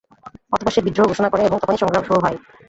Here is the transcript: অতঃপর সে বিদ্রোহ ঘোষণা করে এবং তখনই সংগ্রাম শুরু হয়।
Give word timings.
অতঃপর 0.53 0.73
সে 0.73 0.81
বিদ্রোহ 0.85 1.05
ঘোষণা 1.07 1.29
করে 1.29 1.41
এবং 1.43 1.57
তখনই 1.59 1.81
সংগ্রাম 1.81 2.03
শুরু 2.05 2.19
হয়। 2.21 2.37